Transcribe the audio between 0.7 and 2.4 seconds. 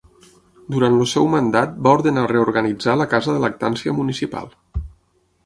Durant el seu mandat va ordenar